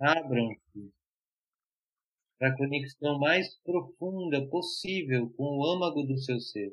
[0.00, 0.92] Abram-se
[2.38, 6.72] para a conexão mais profunda possível com o âmago do seu ser.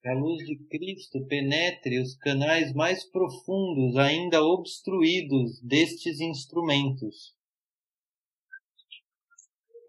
[0.00, 7.36] Que a luz de Cristo penetre os canais mais profundos ainda obstruídos destes instrumentos.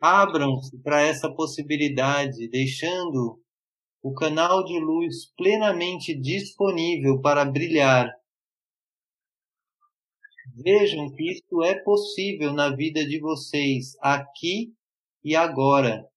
[0.02, 3.42] Abram-se para essa possibilidade, deixando
[4.04, 8.12] o canal de luz plenamente disponível para brilhar
[10.60, 14.74] Vejam que isto é possível na vida de vocês, aqui
[15.24, 16.10] e agora.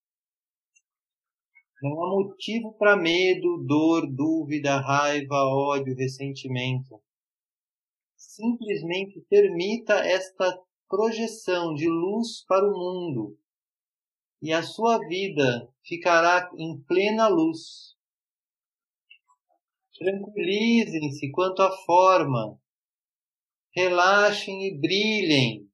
[1.82, 6.98] Não há motivo para medo, dor, dúvida, raiva, ódio, ressentimento.
[8.16, 13.38] Simplesmente permita esta projeção de luz para o mundo
[14.40, 17.94] e a sua vida ficará em plena luz.
[19.98, 22.58] Tranquilizem-se quanto à forma,
[23.74, 25.68] relaxem e brilhem,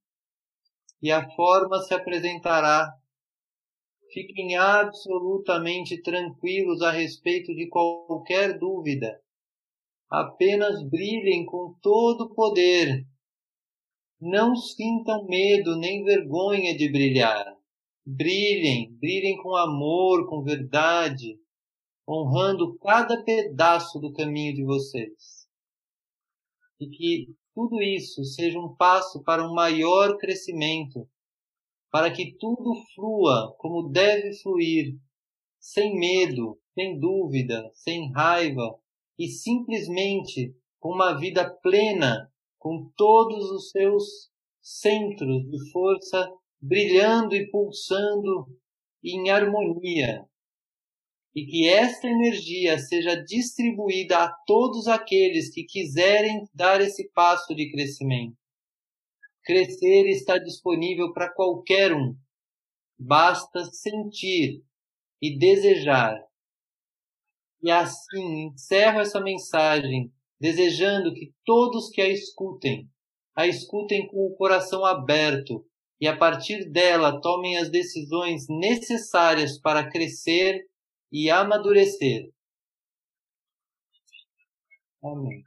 [1.02, 2.92] e a forma se apresentará.
[4.12, 9.20] Fiquem absolutamente tranquilos a respeito de qualquer dúvida.
[10.10, 13.04] Apenas brilhem com todo o poder.
[14.20, 17.44] Não sintam medo nem vergonha de brilhar.
[18.06, 21.38] Brilhem, brilhem com amor, com verdade,
[22.08, 25.45] honrando cada pedaço do caminho de vocês.
[26.78, 31.08] E que tudo isso seja um passo para um maior crescimento,
[31.90, 34.94] para que tudo flua como deve fluir,
[35.58, 38.78] sem medo, sem dúvida, sem raiva
[39.18, 47.50] e simplesmente com uma vida plena, com todos os seus centros de força brilhando e
[47.50, 48.46] pulsando
[49.02, 50.26] em harmonia,
[51.36, 57.70] e que esta energia seja distribuída a todos aqueles que quiserem dar esse passo de
[57.70, 58.34] crescimento.
[59.44, 62.16] Crescer está disponível para qualquer um.
[62.98, 64.64] Basta sentir
[65.20, 66.18] e desejar.
[67.62, 70.10] E assim encerro essa mensagem
[70.40, 72.88] desejando que todos que a escutem,
[73.34, 75.66] a escutem com o coração aberto
[76.00, 80.64] e a partir dela tomem as decisões necessárias para crescer
[81.12, 82.30] e amadurecer.
[85.02, 85.42] Amém.